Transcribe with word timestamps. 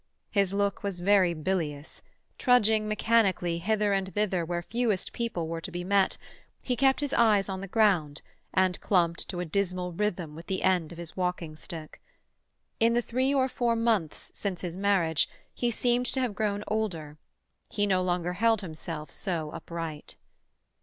His 0.31 0.51
look 0.51 0.81
was 0.81 0.99
very 0.99 1.35
bilious; 1.35 2.01
trudging 2.39 2.87
mechanically 2.87 3.59
hither 3.59 3.93
and 3.93 4.11
thither 4.15 4.43
where 4.43 4.63
fewest 4.63 5.13
people 5.13 5.47
were 5.47 5.61
to 5.61 5.69
be 5.69 5.83
met, 5.83 6.17
he 6.63 6.75
kept 6.75 7.01
his 7.01 7.13
eyes 7.13 7.47
on 7.47 7.61
the 7.61 7.67
ground, 7.67 8.23
and 8.51 8.81
clumped 8.81 9.29
to 9.29 9.39
a 9.39 9.45
dismal 9.45 9.91
rhythm 9.93 10.33
with 10.33 10.47
the 10.47 10.63
end 10.63 10.91
of 10.91 10.97
his 10.97 11.15
walking 11.15 11.55
stick. 11.55 12.01
In 12.79 12.93
the 12.95 13.01
three 13.03 13.31
or 13.31 13.47
four 13.47 13.75
months 13.75 14.31
since 14.33 14.61
his 14.61 14.75
marriage, 14.75 15.29
he 15.53 15.69
seemed 15.69 16.07
to 16.07 16.19
have 16.19 16.33
grown 16.33 16.63
older; 16.67 17.19
he 17.69 17.85
no 17.85 18.01
longer 18.01 18.33
held 18.33 18.61
himself 18.61 19.11
so 19.11 19.51
upright. 19.51 20.15